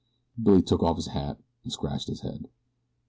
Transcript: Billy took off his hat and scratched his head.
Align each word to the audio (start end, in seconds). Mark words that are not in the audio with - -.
Billy 0.41 0.63
took 0.63 0.81
off 0.81 0.95
his 0.95 1.09
hat 1.09 1.37
and 1.63 1.71
scratched 1.71 2.07
his 2.07 2.21
head. 2.21 2.49